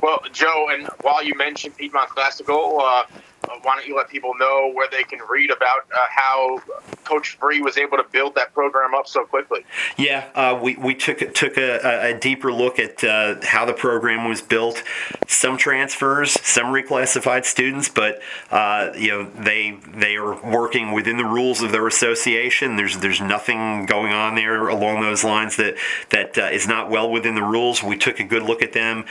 Well, 0.00 0.20
Joe, 0.32 0.68
and 0.70 0.88
while 1.00 1.24
you 1.24 1.34
mentioned 1.36 1.76
Piedmont 1.76 2.10
Classical, 2.10 2.80
uh, 2.80 3.02
why 3.62 3.76
don't 3.76 3.86
you 3.86 3.96
let 3.96 4.08
people 4.08 4.34
know 4.38 4.70
where 4.72 4.88
they 4.90 5.02
can 5.02 5.20
read 5.28 5.50
about 5.50 5.80
uh, 5.94 5.98
how 6.10 6.60
Coach 7.04 7.36
Free 7.38 7.60
was 7.60 7.76
able 7.76 7.96
to 7.96 8.04
build 8.04 8.34
that 8.34 8.52
program 8.54 8.94
up 8.94 9.06
so 9.06 9.24
quickly? 9.24 9.64
Yeah, 9.96 10.28
uh, 10.34 10.58
we, 10.60 10.76
we 10.76 10.94
took 10.94 11.18
took 11.34 11.56
a, 11.56 12.10
a 12.14 12.18
deeper 12.18 12.52
look 12.52 12.78
at 12.78 13.02
uh, 13.04 13.36
how 13.42 13.64
the 13.64 13.72
program 13.72 14.28
was 14.28 14.40
built. 14.40 14.82
Some 15.26 15.56
transfers, 15.56 16.32
some 16.42 16.66
reclassified 16.66 17.44
students, 17.44 17.88
but 17.88 18.20
uh, 18.50 18.90
you 18.96 19.10
know 19.10 19.30
they 19.38 19.78
they 19.94 20.16
are 20.16 20.40
working 20.42 20.92
within 20.92 21.16
the 21.16 21.24
rules 21.24 21.62
of 21.62 21.72
their 21.72 21.86
association. 21.86 22.76
There's 22.76 22.98
there's 22.98 23.20
nothing 23.20 23.86
going 23.86 24.12
on 24.12 24.34
there 24.34 24.68
along 24.68 25.00
those 25.00 25.24
lines 25.24 25.56
that 25.56 25.76
that 26.10 26.38
uh, 26.38 26.42
is 26.52 26.66
not 26.66 26.90
well 26.90 27.10
within 27.10 27.34
the 27.34 27.42
rules. 27.42 27.82
We 27.82 27.96
took 27.96 28.20
a 28.20 28.24
good 28.24 28.42
look 28.42 28.62
at 28.62 28.72
them 28.72 29.04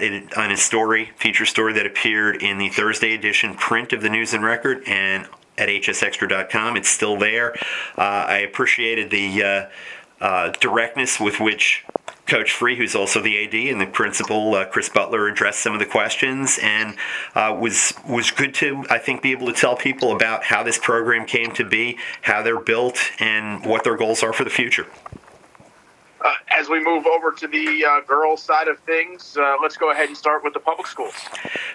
in, 0.00 0.28
on 0.36 0.50
a 0.50 0.56
story, 0.56 1.12
feature 1.16 1.46
story 1.46 1.72
that 1.74 1.86
appeared 1.86 2.42
in 2.42 2.58
the 2.58 2.68
Thursday 2.68 3.14
edition 3.14 3.54
print 3.72 3.94
of 3.94 4.02
the 4.02 4.10
News 4.10 4.34
and 4.34 4.44
Record 4.44 4.82
and 4.86 5.26
at 5.56 5.70
hsxtra.com. 5.70 6.76
It's 6.76 6.90
still 6.90 7.16
there. 7.16 7.54
Uh, 7.96 8.26
I 8.28 8.36
appreciated 8.40 9.10
the 9.10 9.42
uh, 9.42 9.66
uh, 10.20 10.52
directness 10.60 11.18
with 11.18 11.40
which 11.40 11.82
Coach 12.26 12.52
Free, 12.52 12.76
who's 12.76 12.94
also 12.94 13.22
the 13.22 13.42
AD, 13.42 13.54
and 13.54 13.80
the 13.80 13.86
principal, 13.86 14.54
uh, 14.54 14.66
Chris 14.66 14.90
Butler, 14.90 15.26
addressed 15.26 15.60
some 15.60 15.72
of 15.72 15.78
the 15.78 15.86
questions, 15.86 16.58
and 16.62 16.98
uh, 17.34 17.56
was 17.58 17.94
was 18.06 18.30
good 18.30 18.52
to, 18.56 18.84
I 18.90 18.98
think, 18.98 19.22
be 19.22 19.32
able 19.32 19.46
to 19.46 19.54
tell 19.54 19.74
people 19.74 20.14
about 20.14 20.44
how 20.44 20.62
this 20.62 20.76
program 20.76 21.24
came 21.24 21.52
to 21.52 21.64
be, 21.64 21.96
how 22.20 22.42
they're 22.42 22.60
built, 22.60 22.98
and 23.20 23.64
what 23.64 23.84
their 23.84 23.96
goals 23.96 24.22
are 24.22 24.34
for 24.34 24.44
the 24.44 24.50
future. 24.50 24.86
Uh, 26.20 26.30
as 26.50 26.68
we 26.68 26.84
move 26.84 27.06
over 27.06 27.32
to 27.32 27.48
the 27.48 27.86
uh, 27.86 28.00
girls' 28.02 28.42
side 28.42 28.68
of 28.68 28.78
things, 28.80 29.34
let's 29.62 29.78
go 29.78 29.92
ahead 29.92 30.08
and 30.08 30.16
start 30.16 30.44
with 30.44 30.52
the 30.52 30.60
public 30.60 30.86
schools. 30.86 31.14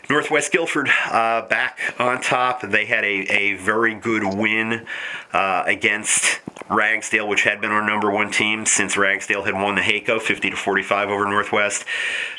Northwest 0.09 0.51
Guilford 0.51 0.89
uh, 1.11 1.41
back 1.47 1.79
on 1.99 2.21
top. 2.21 2.61
They 2.61 2.85
had 2.85 3.03
a, 3.03 3.25
a 3.31 3.53
very 3.55 3.93
good 3.93 4.23
win 4.23 4.85
uh, 5.33 5.63
against 5.65 6.39
Ragsdale, 6.69 7.27
which 7.27 7.43
had 7.43 7.61
been 7.61 7.71
our 7.71 7.85
number 7.85 8.09
one 8.09 8.31
team 8.31 8.65
since 8.65 8.97
Ragsdale 8.97 9.43
had 9.43 9.53
won 9.53 9.75
the 9.75 9.81
HACO 9.81 10.19
50 10.19 10.51
to 10.51 10.55
45 10.55 11.09
over 11.09 11.25
Northwest. 11.25 11.85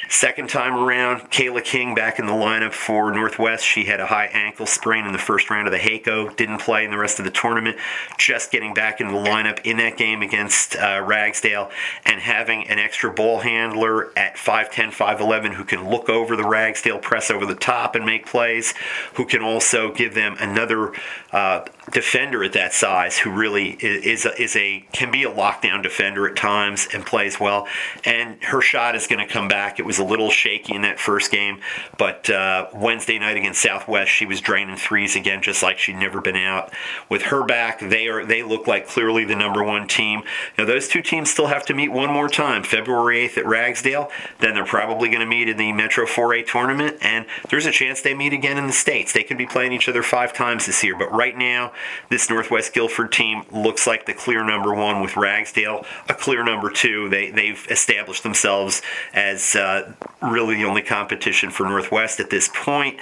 Second 0.08 0.48
time 0.48 0.74
around, 0.74 1.30
Kayla 1.30 1.62
King 1.62 1.94
back 1.94 2.18
in 2.18 2.24
the 2.24 2.32
lineup 2.32 2.72
for 2.72 3.12
Northwest. 3.12 3.62
She 3.62 3.84
had 3.84 4.00
a 4.00 4.06
high 4.06 4.24
ankle 4.26 4.64
sprain 4.64 5.04
in 5.04 5.12
the 5.12 5.18
first 5.18 5.50
round 5.50 5.68
of 5.68 5.72
the 5.72 5.78
HACO, 5.78 6.30
didn't 6.30 6.58
play 6.58 6.86
in 6.86 6.90
the 6.90 6.96
rest 6.96 7.18
of 7.18 7.26
the 7.26 7.30
tournament. 7.30 7.76
Just 8.16 8.50
getting 8.50 8.72
back 8.72 9.02
into 9.02 9.12
the 9.12 9.18
lineup 9.18 9.60
in 9.64 9.76
that 9.76 9.98
game 9.98 10.22
against 10.22 10.76
uh, 10.76 11.02
Ragsdale 11.04 11.70
and 12.06 12.22
having 12.22 12.66
an 12.68 12.78
extra 12.78 13.12
ball 13.12 13.40
handler 13.40 14.10
at 14.16 14.36
5'10, 14.36 14.92
5'11 14.92 15.52
who 15.52 15.64
can 15.64 15.86
look 15.86 16.08
over 16.08 16.36
the 16.36 16.48
Ragsdale 16.48 17.00
press 17.00 17.30
over 17.30 17.44
the 17.44 17.54
top 17.54 17.94
and 17.94 18.06
make 18.06 18.24
plays, 18.24 18.72
who 19.14 19.26
can 19.26 19.42
also 19.42 19.92
give 19.92 20.14
them 20.14 20.36
another 20.40 20.94
uh, 21.32 21.66
defender 21.92 22.42
at 22.42 22.54
that 22.54 22.72
size 22.72 23.18
who 23.18 23.30
really 23.30 23.70
is 23.80 24.24
a, 24.24 24.40
is 24.40 24.56
a 24.56 24.86
can 24.92 25.10
be 25.10 25.24
a 25.24 25.30
lockdown 25.30 25.82
defender 25.82 26.28
at 26.28 26.36
times 26.36 26.88
and 26.94 27.04
plays 27.04 27.38
well. 27.38 27.66
And 28.04 28.42
her 28.44 28.62
shot 28.62 28.94
is 28.94 29.06
going 29.06 29.26
to 29.26 29.30
come 29.30 29.48
back. 29.48 29.78
It 29.78 29.84
was 29.84 29.97
a 29.98 30.04
little 30.04 30.30
shaky 30.30 30.74
in 30.74 30.82
that 30.82 30.98
first 30.98 31.30
game, 31.30 31.60
but 31.96 32.28
uh, 32.30 32.68
Wednesday 32.74 33.18
night 33.18 33.36
against 33.36 33.60
Southwest, 33.60 34.10
she 34.10 34.26
was 34.26 34.40
draining 34.40 34.76
threes 34.76 35.16
again, 35.16 35.42
just 35.42 35.62
like 35.62 35.78
she'd 35.78 35.96
never 35.96 36.20
been 36.20 36.36
out. 36.36 36.72
With 37.08 37.22
her 37.22 37.44
back, 37.44 37.80
they 37.80 38.08
are 38.08 38.24
they 38.24 38.42
look 38.42 38.66
like 38.66 38.86
clearly 38.86 39.24
the 39.24 39.36
number 39.36 39.62
one 39.62 39.86
team. 39.86 40.22
Now 40.56 40.64
those 40.64 40.88
two 40.88 41.02
teams 41.02 41.30
still 41.30 41.46
have 41.46 41.64
to 41.66 41.74
meet 41.74 41.90
one 41.90 42.10
more 42.10 42.28
time, 42.28 42.62
February 42.62 43.28
8th 43.28 43.38
at 43.38 43.46
Ragsdale. 43.46 44.10
Then 44.40 44.54
they're 44.54 44.64
probably 44.64 45.08
going 45.08 45.20
to 45.20 45.26
meet 45.26 45.48
in 45.48 45.56
the 45.56 45.72
Metro 45.72 46.06
4A 46.06 46.46
tournament, 46.46 46.96
and 47.00 47.26
there's 47.50 47.66
a 47.66 47.72
chance 47.72 48.00
they 48.00 48.14
meet 48.14 48.32
again 48.32 48.58
in 48.58 48.66
the 48.66 48.72
states. 48.72 49.12
They 49.12 49.22
could 49.22 49.38
be 49.38 49.46
playing 49.46 49.72
each 49.72 49.88
other 49.88 50.02
five 50.02 50.32
times 50.32 50.66
this 50.66 50.82
year, 50.82 50.96
but 50.96 51.10
right 51.12 51.36
now 51.36 51.72
this 52.08 52.30
Northwest 52.30 52.72
Guilford 52.72 53.12
team 53.12 53.42
looks 53.50 53.86
like 53.86 54.06
the 54.06 54.14
clear 54.14 54.44
number 54.44 54.74
one 54.74 55.00
with 55.00 55.16
Ragsdale, 55.16 55.84
a 56.08 56.14
clear 56.14 56.44
number 56.44 56.70
two. 56.70 57.08
They 57.08 57.30
they've 57.30 57.66
established 57.70 58.22
themselves 58.22 58.82
as 59.12 59.54
uh, 59.56 59.87
really 60.20 60.56
the 60.56 60.64
only 60.64 60.82
competition 60.82 61.50
for 61.50 61.64
Northwest 61.64 62.20
at 62.20 62.30
this 62.30 62.48
point. 62.52 62.98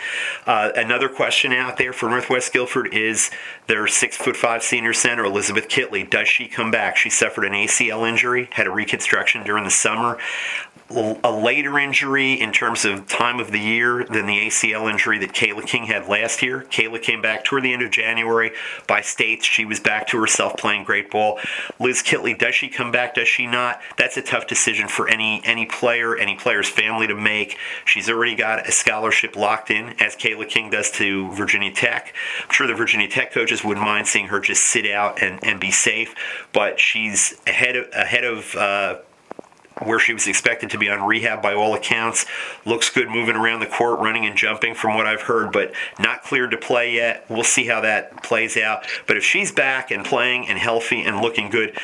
Uh, 0.47 0.71
another 0.75 1.09
question 1.09 1.53
out 1.53 1.79
there 1.79 1.93
for 1.93 2.09
Northwest 2.09 2.53
Guilford 2.53 2.93
is 2.93 3.31
their 3.67 3.87
six 3.87 4.17
foot 4.17 4.37
five 4.37 4.63
senior 4.63 4.93
center 4.93 5.25
Elizabeth 5.25 5.69
Kitley. 5.69 6.09
Does 6.09 6.29
she 6.29 6.49
come 6.49 6.71
back? 6.71 6.97
She 6.97 7.11
suffered 7.11 7.45
an 7.45 7.53
ACL 7.53 8.09
injury, 8.09 8.49
had 8.53 8.67
a 8.67 8.71
reconstruction 8.71 9.45
during 9.45 9.65
the 9.65 9.71
summer 9.71 10.19
a 10.89 11.33
later 11.33 11.79
injury 11.79 12.35
in 12.35 12.53
terms 12.53 12.85
of 12.85 13.09
time 13.09 13.41
of 13.41 13.51
the 13.51 13.59
year 13.59 14.05
than 14.05 14.27
the 14.27 14.47
ACL 14.47 14.89
injury 14.89 15.19
that 15.19 15.33
Kayla 15.33 15.67
King 15.67 15.87
had 15.87 16.07
last 16.07 16.43
year. 16.43 16.65
Kayla 16.71 17.03
came 17.03 17.21
back 17.21 17.45
toward 17.45 17.65
the 17.65 17.73
end 17.73 17.83
of 17.83 17.91
January 17.91 18.53
by 18.87 19.01
states. 19.01 19.45
She 19.45 19.65
was 19.65 19.81
back 19.81 20.07
to 20.09 20.21
herself 20.21 20.57
playing 20.57 20.85
great 20.85 21.11
ball. 21.11 21.41
Liz 21.81 22.03
Kitley, 22.03 22.39
does 22.39 22.55
she 22.55 22.69
come 22.69 22.93
back? 22.93 23.15
Does 23.15 23.27
she 23.27 23.47
not? 23.47 23.81
That's 23.97 24.17
a 24.17 24.23
tough 24.23 24.47
decision 24.47 24.87
for 24.87 25.09
any 25.09 25.43
any 25.45 25.67
player, 25.67 26.17
any 26.17 26.37
player's 26.37 26.69
family 26.69 27.09
to 27.09 27.17
make. 27.17 27.57
She's 27.85 28.09
already 28.09 28.37
got 28.37 28.69
a 28.69 28.73
scholarship 28.73 29.35
locked 29.35 29.71
in, 29.71 30.01
as 30.01 30.15
Kayla 30.15 30.49
King 30.49 30.71
does 30.71 30.93
to 30.93 31.33
Virginia 31.33 31.73
Tech. 31.73 32.15
I'm 32.45 32.53
sure 32.53 32.69
the 32.69 32.75
Virginia 32.75 33.09
Tech 33.09 33.33
coaches 33.33 33.65
wouldn't 33.65 33.85
mind 33.85 34.07
seeing 34.07 34.29
her 34.29 34.39
just 34.39 34.63
sit 34.63 34.89
out 34.89 35.21
and, 35.21 35.43
and 35.43 35.59
be 35.59 35.73
safe, 35.73 36.15
but 36.53 36.79
she's 36.79 37.41
ahead 37.47 37.75
of 37.75 37.89
ahead 37.93 38.25
of 38.25 38.55
uh, 38.55 38.99
where 39.83 39.99
she 39.99 40.13
was 40.13 40.27
expected 40.27 40.71
to 40.71 40.79
be 40.79 40.89
on 40.89 41.03
rehab 41.03 41.43
by 41.43 41.55
all 41.55 41.75
accounts. 41.75 42.25
Looks 42.65 42.89
good 42.91 43.11
moving 43.11 43.37
around 43.37 43.61
the 43.61 43.67
court, 43.67 44.01
running 44.01 44.25
and 44.25 44.37
jumping 44.37 44.75
from 44.75 44.95
what 44.95 45.07
I've 45.07 45.23
heard, 45.23 45.53
but 45.53 45.73
not 45.99 46.23
cleared 46.23 46.53
to 46.53 46.57
play 46.57 46.95
yet. 46.95 47.27
We'll 47.29 47.45
see 47.45 47.67
how 47.67 47.83
that 47.83 48.23
plays 48.23 48.57
out. 48.57 48.87
But 49.07 49.17
if 49.17 49.25
she's 49.25 49.53
back 49.53 49.91
and 49.91 50.05
playing 50.05 50.49
and 50.49 50.59
healthy 50.59 51.03
and 51.03 51.21
looking 51.21 51.51
good, 51.51 51.77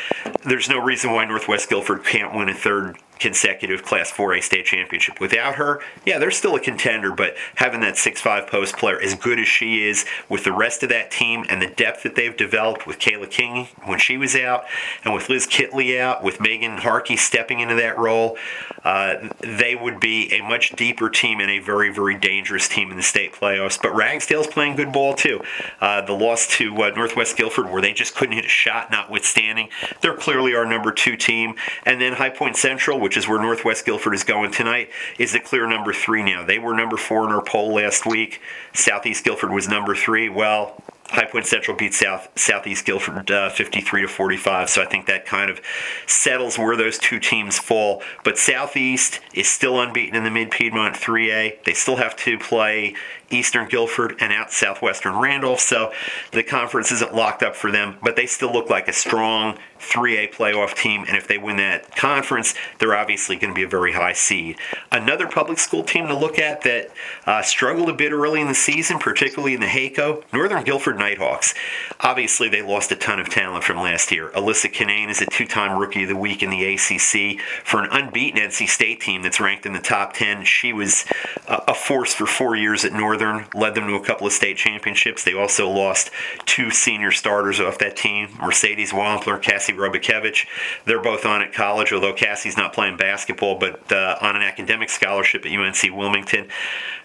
there's 0.44 0.68
no 0.68 0.78
reason 0.78 1.12
why 1.12 1.24
Northwest 1.26 1.68
Guilford 1.68 2.04
can't 2.04 2.34
win 2.34 2.48
a 2.48 2.54
third 2.54 2.96
consecutive 3.18 3.84
Class 3.84 4.10
4A 4.10 4.42
state 4.42 4.64
championship. 4.64 5.20
Without 5.20 5.54
her, 5.54 5.80
yeah, 6.04 6.18
they're 6.18 6.30
still 6.30 6.56
a 6.56 6.60
contender, 6.60 7.12
but 7.12 7.36
having 7.56 7.80
that 7.80 7.94
6'5 7.94 8.48
post 8.48 8.76
player 8.76 9.00
as 9.00 9.14
good 9.14 9.38
as 9.38 9.46
she 9.46 9.84
is 9.84 10.04
with 10.28 10.44
the 10.44 10.52
rest 10.52 10.82
of 10.82 10.88
that 10.88 11.10
team 11.10 11.44
and 11.48 11.62
the 11.62 11.68
depth 11.68 12.02
that 12.02 12.16
they've 12.16 12.36
developed 12.36 12.86
with 12.86 12.98
Kayla 12.98 13.30
King 13.30 13.68
when 13.84 13.98
she 13.98 14.16
was 14.16 14.34
out 14.34 14.64
and 15.04 15.14
with 15.14 15.28
Liz 15.28 15.46
Kitley 15.46 16.00
out, 16.00 16.24
with 16.24 16.40
Megan 16.40 16.78
Harkey 16.78 17.16
stepping 17.16 17.60
into 17.60 17.76
that 17.76 17.96
role, 17.96 18.36
uh, 18.84 19.28
they 19.40 19.74
would 19.74 20.00
be 20.00 20.32
a 20.32 20.42
much 20.42 20.70
deeper 20.72 21.08
team 21.08 21.40
and 21.40 21.50
a 21.50 21.58
very, 21.58 21.92
very 21.92 22.18
dangerous 22.18 22.68
team 22.68 22.90
in 22.90 22.96
the 22.96 23.02
state 23.02 23.32
playoffs. 23.32 23.80
But 23.80 23.94
Ragsdale's 23.94 24.46
playing 24.46 24.76
good 24.76 24.92
ball 24.92 25.14
too. 25.14 25.40
Uh, 25.80 26.00
the 26.00 26.12
loss 26.12 26.46
to 26.58 26.74
uh, 26.82 26.90
Northwest 26.90 27.36
Guilford, 27.36 27.70
where 27.70 27.82
they 27.82 27.92
just 27.92 28.14
couldn't 28.14 28.34
hit 28.34 28.44
a 28.44 28.48
shot, 28.48 28.90
notwithstanding, 28.90 29.68
they're 30.00 30.16
clearly 30.16 30.54
our 30.54 30.66
number 30.66 30.92
two 30.92 31.16
team. 31.16 31.54
And 31.84 32.00
then 32.00 32.14
High 32.14 32.30
Point 32.30 32.56
Central, 32.56 33.00
which 33.00 33.16
is 33.16 33.28
where 33.28 33.40
Northwest 33.40 33.84
Guilford 33.84 34.14
is 34.14 34.24
going 34.24 34.50
tonight, 34.50 34.90
is 35.18 35.32
the 35.32 35.40
clear 35.40 35.66
number 35.66 35.92
three 35.92 36.22
now. 36.22 36.44
They 36.44 36.58
were 36.58 36.74
number 36.74 36.96
four 36.96 37.24
in 37.24 37.32
our 37.32 37.42
poll 37.42 37.74
last 37.74 38.06
week. 38.06 38.40
Southeast 38.72 39.24
Guilford 39.24 39.50
was 39.50 39.68
number 39.68 39.94
three. 39.94 40.28
Well, 40.28 40.82
High 41.12 41.26
Point 41.26 41.46
Central 41.46 41.76
beat 41.76 41.92
South 41.92 42.28
Southeast 42.36 42.86
Guilford 42.86 43.30
uh, 43.30 43.50
53 43.50 44.02
to 44.02 44.08
45. 44.08 44.70
So 44.70 44.82
I 44.82 44.86
think 44.86 45.06
that 45.06 45.26
kind 45.26 45.50
of 45.50 45.60
settles 46.06 46.58
where 46.58 46.76
those 46.76 46.98
two 46.98 47.20
teams 47.20 47.58
fall. 47.58 48.02
But 48.24 48.38
Southeast 48.38 49.20
is 49.34 49.46
still 49.46 49.78
unbeaten 49.78 50.16
in 50.16 50.24
the 50.24 50.30
Mid 50.30 50.50
Piedmont 50.50 50.94
3A. 50.94 51.64
They 51.64 51.74
still 51.74 51.96
have 51.96 52.16
to 52.16 52.38
play 52.38 52.94
Eastern 53.32 53.68
Guilford 53.68 54.16
and 54.20 54.32
out 54.32 54.52
Southwestern 54.52 55.16
Randolph. 55.16 55.60
So 55.60 55.92
the 56.32 56.42
conference 56.42 56.92
isn't 56.92 57.14
locked 57.14 57.42
up 57.42 57.56
for 57.56 57.70
them, 57.70 57.96
but 58.02 58.16
they 58.16 58.26
still 58.26 58.52
look 58.52 58.70
like 58.70 58.88
a 58.88 58.92
strong 58.92 59.58
3A 59.80 60.32
playoff 60.32 60.74
team. 60.74 61.04
And 61.08 61.16
if 61.16 61.26
they 61.26 61.38
win 61.38 61.56
that 61.56 61.96
conference, 61.96 62.54
they're 62.78 62.94
obviously 62.94 63.36
going 63.36 63.52
to 63.52 63.54
be 63.54 63.64
a 63.64 63.68
very 63.68 63.92
high 63.92 64.12
seed. 64.12 64.56
Another 64.90 65.26
public 65.26 65.58
school 65.58 65.82
team 65.82 66.06
to 66.06 66.16
look 66.16 66.38
at 66.38 66.62
that 66.62 66.90
uh, 67.26 67.42
struggled 67.42 67.88
a 67.88 67.92
bit 67.92 68.12
early 68.12 68.40
in 68.40 68.48
the 68.48 68.54
season, 68.54 68.98
particularly 68.98 69.54
in 69.54 69.60
the 69.60 69.66
HACO, 69.66 70.22
Northern 70.32 70.62
Guilford 70.62 70.98
Nighthawks. 70.98 71.54
Obviously, 72.00 72.48
they 72.48 72.62
lost 72.62 72.92
a 72.92 72.96
ton 72.96 73.18
of 73.18 73.28
talent 73.28 73.64
from 73.64 73.76
last 73.78 74.12
year. 74.12 74.30
Aislinn 74.30 74.72
Konig 74.72 75.10
is 75.10 75.20
a 75.20 75.26
two 75.26 75.46
time 75.46 75.78
Rookie 75.78 76.04
of 76.04 76.08
the 76.08 76.16
Week 76.16 76.42
in 76.42 76.50
the 76.50 76.74
ACC. 76.74 77.40
For 77.64 77.82
an 77.82 77.88
unbeaten 77.90 78.40
NC 78.40 78.68
State 78.68 79.00
team 79.00 79.22
that's 79.22 79.40
ranked 79.40 79.66
in 79.66 79.72
the 79.72 79.80
top 79.80 80.12
10, 80.12 80.44
she 80.44 80.72
was 80.72 81.04
a 81.46 81.74
force 81.74 82.14
for 82.14 82.26
four 82.26 82.56
years 82.56 82.84
at 82.84 82.92
Northern. 82.92 83.21
Northern, 83.22 83.48
led 83.54 83.74
them 83.74 83.86
to 83.86 83.94
a 83.94 84.04
couple 84.04 84.26
of 84.26 84.32
state 84.32 84.56
championships. 84.56 85.24
They 85.24 85.34
also 85.34 85.68
lost 85.68 86.10
two 86.44 86.70
senior 86.70 87.12
starters 87.12 87.60
off 87.60 87.78
that 87.78 87.96
team 87.96 88.28
Mercedes 88.40 88.92
Wampler, 88.92 89.40
Cassie 89.40 89.72
Robakevich. 89.72 90.46
They're 90.84 91.02
both 91.02 91.24
on 91.24 91.42
at 91.42 91.52
college, 91.52 91.92
although 91.92 92.12
Cassie's 92.12 92.56
not 92.56 92.72
playing 92.72 92.96
basketball, 92.96 93.58
but 93.58 93.90
uh, 93.92 94.18
on 94.20 94.36
an 94.36 94.42
academic 94.42 94.90
scholarship 94.90 95.46
at 95.46 95.52
UNC 95.52 95.96
Wilmington. 95.96 96.48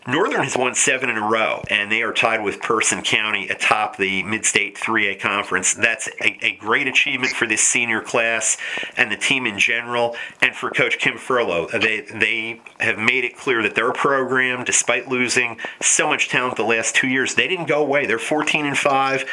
Northern 0.07 0.43
has 0.43 0.55
won 0.55 0.73
seven 0.73 1.09
in 1.09 1.17
a 1.17 1.27
row, 1.27 1.61
and 1.69 1.91
they 1.91 2.01
are 2.01 2.13
tied 2.13 2.41
with 2.41 2.61
Person 2.61 3.01
County 3.01 3.49
atop 3.49 3.97
the 3.97 4.23
Mid 4.23 4.45
State 4.45 4.77
3A 4.77 5.19
Conference. 5.19 5.73
That's 5.73 6.07
a, 6.21 6.45
a, 6.45 6.55
great 6.55 6.87
achievement 6.87 7.33
for 7.33 7.45
this 7.45 7.61
senior 7.61 7.99
class 7.99 8.57
and 8.95 9.11
the 9.11 9.17
team 9.17 9.45
in 9.45 9.59
general, 9.59 10.15
and 10.41 10.55
for 10.55 10.69
Coach 10.69 10.97
Kim 10.97 11.17
Furlow. 11.17 11.69
They, 11.69 12.01
they 12.01 12.61
have 12.79 12.97
made 12.97 13.25
it 13.25 13.35
clear 13.35 13.61
that 13.63 13.75
their 13.75 13.91
program, 13.91 14.63
despite 14.63 15.09
losing 15.09 15.57
so 15.81 16.06
much 16.07 16.29
talent 16.29 16.55
the 16.55 16.63
last 16.63 16.95
two 16.95 17.07
years, 17.07 17.35
they 17.35 17.47
didn't 17.47 17.67
go 17.67 17.81
away. 17.81 18.05
They're 18.05 18.19
14 18.19 18.65
and 18.65 18.77
5. 18.77 19.25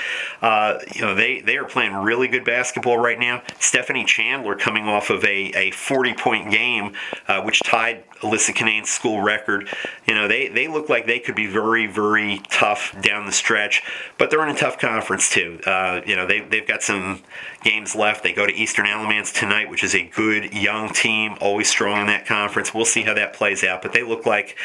Uh, 0.43 0.79
you 0.95 1.01
know, 1.03 1.15
they, 1.15 1.41
they 1.41 1.57
are 1.57 1.65
playing 1.65 1.95
really 1.95 2.29
good 2.29 2.45
basketball 2.45 2.99
right 2.99 3.19
now. 3.19 3.43
Stephanie 3.59 4.05
Chandler 4.05 4.55
coming 4.55 4.89
off 4.89 5.11
of 5.11 5.25
a, 5.25 5.53
a 5.55 5.71
40 5.73 6.15
point 6.15 6.51
game, 6.51 6.93
uh, 7.29 7.43
which 7.43 7.61
tied 7.63 8.05
Aislinn 8.21 8.55
Konig's 8.55 8.91
school 8.91 9.21
record. 9.21 9.69
You 10.07 10.15
know, 10.15 10.29
they, 10.29 10.49
they 10.49 10.69
look 10.69 10.89
like 10.89 11.07
they 11.07 11.19
could 11.19 11.35
be 11.35 11.47
very, 11.47 11.87
very 11.87 12.41
tough 12.51 12.95
down 13.01 13.27
the 13.27 13.33
stretch, 13.33 13.83
but 14.19 14.31
they're 14.31 14.47
in 14.47 14.55
a 14.55 14.59
tough 14.59 14.79
conference 14.79 15.31
too. 15.31 15.61
Uh, 15.67 16.01
you 16.07 16.17
know, 16.17 16.27
they, 16.27 16.41
they've 16.41 16.67
got 16.67 16.83
some 16.83 17.23
games 17.63 17.95
left. 17.95 18.23
They 18.23 18.33
go 18.33 18.47
to 18.47 18.53
Eastern 18.53 18.87
Alamance 18.87 19.33
tonight, 19.33 19.71
which 19.71 19.83
is 19.83 19.95
a 19.95 20.03
good 20.03 20.53
young 20.53 20.91
team, 20.91 21.37
always 21.41 21.69
strong 21.69 22.03
in 22.03 22.07
that 22.09 22.27
conference. 22.27 22.75
We'll 22.75 22.85
see 22.85 23.03
how 23.03 23.15
that 23.15 23.33
plays 23.33 23.65
out, 23.65 23.83
but 23.83 23.93
they 23.93 24.03
look 24.03 24.27
like 24.27 24.57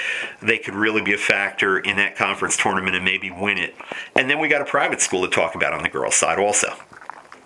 they 0.41 0.57
could 0.57 0.75
really 0.75 1.01
be 1.01 1.13
a 1.13 1.17
factor 1.17 1.79
in 1.89 1.97
that 1.97 2.15
conference 2.15 2.55
tournament 2.55 2.95
and 2.95 3.03
maybe 3.03 3.31
win 3.31 3.57
it. 3.57 3.75
And 4.15 4.29
then 4.29 4.39
we 4.39 4.47
got 4.47 4.61
a 4.61 4.65
private 4.65 5.01
school 5.01 5.27
to 5.27 5.33
talk 5.33 5.55
about 5.55 5.73
on 5.73 5.83
the 5.83 5.89
girls' 5.89 6.15
side 6.15 6.39
also. 6.39 6.73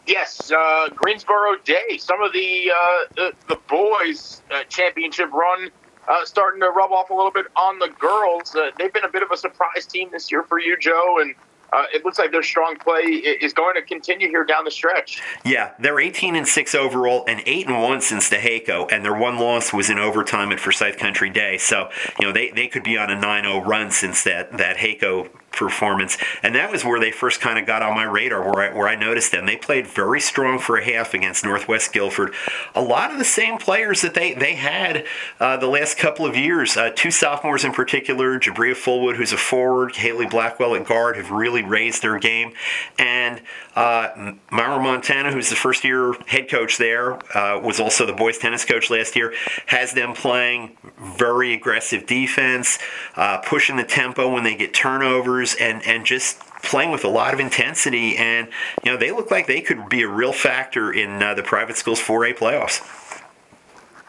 Yes, 0.06 0.52
uh, 0.52 0.90
Greensboro 0.94 1.56
Day. 1.64 1.98
Some 1.98 2.22
of 2.22 2.34
the 2.34 2.72
uh, 2.72 3.14
the, 3.16 3.34
the, 3.48 3.60
boys' 3.70 4.42
uh, 4.54 4.64
championship 4.66 5.32
run 5.32 5.72
uh, 6.10 6.26
starting 6.26 6.60
to 6.60 6.70
rub 6.70 6.92
off 6.92 7.10
a 7.10 7.14
little 7.14 7.32
bit 7.32 7.46
on 7.56 7.80
the 7.80 7.88
girls. 8.00 8.54
Uh, 8.54 8.72
they've 8.78 8.92
been 8.92 9.06
a 9.06 9.10
bit 9.10 9.24
of 9.24 9.32
a 9.32 9.38
surprise 9.38 9.86
team 9.86 10.10
this 10.12 10.30
year 10.30 10.44
for 10.44 10.60
you, 10.60 10.78
Joe, 10.78 11.20
and 11.22 11.34
uh, 11.74 11.84
it 11.94 12.06
looks 12.06 12.20
like 12.20 12.32
their 12.32 12.44
strong 12.44 12.78
play 12.78 13.02
is 13.02 13.54
going 13.54 13.76
to 13.76 13.82
continue 13.82 14.30
here 14.30 14.44
down 14.44 14.64
the 14.64 14.72
stretch. 14.72 15.22
Yeah, 15.44 15.72
they're 15.80 16.00
18 16.00 16.36
and 16.36 16.48
six 16.48 16.76
overall, 16.76 17.24
and 17.28 17.42
eight 17.46 17.68
and 17.68 17.82
one 17.82 18.02
since 18.02 18.30
the 18.30 18.38
HACO, 18.38 18.88
and 18.92 19.04
their 19.04 19.16
one 19.16 19.38
loss 19.38 19.74
was 19.74 19.90
in 19.90 19.98
overtime 19.98 20.52
at 20.52 20.60
Forsyth 20.60 20.98
Country 20.98 21.30
Day. 21.30 21.58
So 21.58 21.90
you 22.20 22.28
know 22.28 22.34
they, 22.34 22.52
they 22.52 22.68
could 22.68 22.84
be 22.84 22.98
on 22.98 23.10
a 23.10 23.16
9-0 23.16 23.66
run 23.66 23.92
since 23.92 24.24
that 24.24 24.58
that 24.58 24.78
HACO 24.78 25.30
performance. 25.54 26.18
And 26.42 26.56
that 26.56 26.72
was 26.72 26.84
where 26.84 27.00
they 27.00 27.12
first 27.12 27.40
kind 27.40 27.58
of 27.58 27.66
got 27.66 27.82
on 27.82 27.96
my 27.96 28.04
radar, 28.04 28.44
where 28.44 28.72
I, 28.72 28.76
where 28.76 28.88
I 28.88 28.96
noticed 28.96 29.32
them. 29.32 29.46
They 29.46 29.56
played 29.56 29.88
very 29.88 30.20
strong 30.20 30.60
for 30.60 30.78
a 30.78 30.84
half 30.84 31.14
against 31.14 31.46
Northwest 31.46 31.94
Guilford. 31.94 32.34
A 32.76 32.82
lot 32.82 33.12
of 33.12 33.18
the 33.18 33.26
same 33.26 33.58
players 33.58 34.02
that 34.02 34.14
they, 34.14 34.34
they 34.34 34.56
had 34.56 35.06
uh, 35.40 35.58
the 35.58 35.68
last 35.68 35.98
couple 35.98 36.26
of 36.26 36.36
years. 36.36 36.76
Uh, 36.76 36.92
two 36.96 37.12
sophomores 37.12 37.64
in 37.64 37.72
particular, 37.72 38.40
Jabria 38.40 38.74
Fullwood, 38.74 39.16
who's 39.16 39.32
a 39.32 39.38
forward, 39.38 39.96
Haley 39.96 40.26
Blackwell 40.26 40.76
at 40.76 40.86
guard, 40.86 41.16
have 41.18 41.32
really 41.32 41.64
raised 41.64 42.02
their 42.02 42.18
game. 42.20 42.54
And 42.98 43.42
uh, 43.76 44.34
Myra 44.52 44.82
Montana, 44.82 45.32
who's 45.32 45.50
the 45.50 45.56
first 45.56 45.84
year 45.84 46.14
head 46.28 46.50
coach 46.50 46.78
there, 46.78 47.14
uh, 47.36 47.60
was 47.60 47.80
also 47.80 48.06
the 48.06 48.14
boys 48.14 48.38
tennis 48.38 48.66
coach 48.66 48.90
last 48.90 49.16
year, 49.16 49.34
has 49.68 49.94
them 49.94 50.14
playing 50.14 50.78
very 51.18 51.54
aggressive 51.54 52.06
defense, 52.06 52.80
uh, 53.16 53.38
pushing 53.40 53.78
the 53.78 53.84
tempo 53.84 54.32
when 54.32 54.44
they 54.44 54.56
get 54.56 54.74
turnovers 54.74 55.43
and 55.56 55.86
and 55.86 56.06
just 56.06 56.40
playing 56.64 56.92
with 56.92 57.04
a 57.04 57.10
lot 57.10 57.34
of 57.34 57.40
intensity. 57.40 58.16
And 58.18 58.48
you 58.84 58.92
know, 58.92 58.98
they 58.98 59.12
look 59.12 59.30
like 59.30 59.48
they 59.48 59.62
could 59.62 59.90
be 59.90 60.02
a 60.02 60.08
real 60.08 60.34
factor 60.34 60.92
in 60.92 61.22
uh, 61.22 61.34
the 61.34 61.44
private 61.44 61.78
schools 61.78 62.00
4A 62.00 62.38
playoffs. 62.38 62.82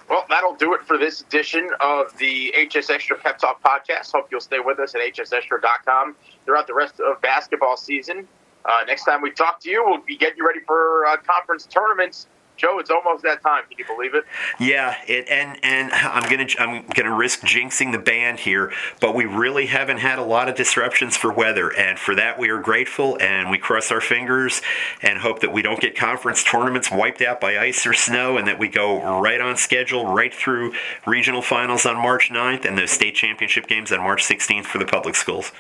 Well, 0.09 0.25
that'll 0.29 0.55
do 0.55 0.75
it 0.75 0.83
for 0.83 0.99
this 0.99 1.23
edition 1.23 1.71
of 1.81 2.17
the 2.19 2.55
HSXtra 2.57 3.21
Pep 3.21 3.39
Talk 3.39 3.63
podcast. 3.63 4.13
Hope 4.13 4.29
you'll 4.31 4.41
stay 4.41 4.61
with 4.61 4.79
us 4.79 4.95
at 4.95 5.01
hsxtra.com 5.01 6.15
throughout 6.45 6.67
the 6.67 6.75
rest 6.75 7.01
of 7.01 7.21
basketball 7.23 7.77
season. 7.77 8.29
Uh, 8.65 8.85
next 8.87 9.05
time 9.05 9.23
we 9.23 9.31
talk 9.31 9.61
to 9.61 9.71
you, 9.71 9.83
we'll 9.85 10.01
be 10.01 10.17
getting 10.17 10.39
you 10.39 10.47
ready 10.47 10.61
for 10.61 11.07
uh, 11.07 11.17
conference 11.17 11.67
tournaments 11.67 12.29
Joe, 12.57 12.79
it's 12.79 12.91
almost 12.91 13.23
that 13.25 13.43
time. 13.43 13.65
Can 13.69 13.79
you 13.79 13.85
believe 13.85 14.15
it? 14.15 14.25
Yeah, 14.61 14.97
it, 15.07 15.29
and 15.29 15.59
and 15.65 15.93
I'm 15.93 16.29
gonna 16.31 16.47
I'm 16.59 16.87
gonna 16.87 17.15
risk 17.15 17.41
jinxing 17.41 17.93
the 17.93 17.99
band 17.99 18.41
here, 18.41 18.73
but 19.01 19.15
we 19.15 19.25
really 19.25 19.67
haven't 19.67 19.99
had 19.99 20.19
a 20.19 20.25
lot 20.25 20.49
of 20.49 20.55
disruptions 20.55 21.17
for 21.17 21.33
weather, 21.33 21.71
and 21.71 21.99
for 21.99 22.15
that 22.15 22.39
we 22.39 22.49
are 22.51 22.61
grateful, 22.61 23.19
and 23.21 23.51
we 23.51 23.59
cross 23.59 23.91
our 23.91 24.01
fingers 24.01 24.63
and 25.03 25.19
hope 25.19 25.41
that 25.41 25.53
we 25.53 25.63
don't 25.63 25.81
get 25.81 25.97
conference 25.97 26.45
tournaments 26.45 26.91
wiped 26.91 27.23
out 27.23 27.41
by 27.41 27.59
ice 27.59 27.87
or 27.87 27.93
snow, 27.93 28.37
and 28.37 28.47
that 28.47 28.59
we 28.59 28.69
go 28.69 29.21
right 29.21 29.41
on 29.41 29.57
schedule, 29.57 30.07
right 30.07 30.33
through 30.33 30.73
regional 31.07 31.43
finals 31.43 31.85
on 31.85 31.97
March 31.97 32.31
9th 32.31 32.65
and 32.65 32.79
those 32.79 32.91
state 32.91 33.15
championship 33.15 33.67
games 33.67 33.91
on 33.91 34.01
March 34.01 34.23
16th 34.23 34.65
for 34.65 34.79
the 34.79 34.87
public 34.87 35.17
schools. 35.17 35.51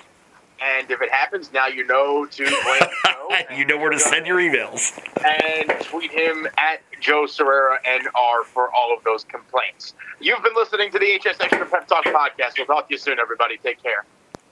And 0.64 0.90
if 0.90 1.02
it 1.02 1.10
happens, 1.10 1.52
now 1.52 1.66
you 1.66 1.86
know 1.86 2.24
to 2.24 2.46
Joe. 2.46 3.28
you 3.56 3.66
know 3.66 3.76
where 3.76 3.90
to 3.90 3.98
send 3.98 4.26
your 4.26 4.38
emails. 4.38 4.98
And 5.22 5.78
tweet 5.84 6.10
him 6.10 6.46
at 6.56 6.80
Joe 7.00 7.26
Sirera 7.26 7.76
NR 7.86 8.44
for 8.44 8.72
all 8.74 8.96
of 8.96 9.04
those 9.04 9.24
complaints. 9.24 9.92
You've 10.20 10.42
been 10.42 10.54
listening 10.56 10.90
to 10.92 10.98
the 10.98 11.20
HSXtra 11.22 11.70
Pep 11.70 11.86
Talk 11.86 12.04
podcast. 12.04 12.56
We'll 12.56 12.66
talk 12.66 12.88
to 12.88 12.94
you 12.94 12.98
soon, 12.98 13.18
everybody. 13.18 13.58
Take 13.58 13.82
care. 13.82 14.06